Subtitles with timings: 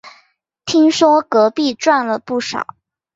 [0.65, 2.75] 听说隔壁赚了不少